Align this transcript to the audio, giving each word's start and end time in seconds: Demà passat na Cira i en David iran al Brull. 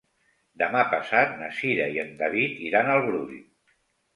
Demà 0.61 0.79
passat 0.93 1.35
na 1.41 1.49
Cira 1.59 1.87
i 1.99 2.01
en 2.05 2.09
David 2.23 2.59
iran 2.71 2.93
al 2.95 3.07
Brull. 3.11 3.37